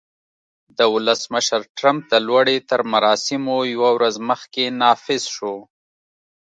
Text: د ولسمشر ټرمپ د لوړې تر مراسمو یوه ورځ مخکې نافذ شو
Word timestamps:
د 0.77 0.79
ولسمشر 0.95 1.61
ټرمپ 1.77 2.01
د 2.11 2.13
لوړې 2.27 2.57
تر 2.69 2.81
مراسمو 2.93 3.55
یوه 3.73 3.89
ورځ 3.97 4.15
مخکې 4.29 4.63
نافذ 4.81 5.23
شو 5.35 5.55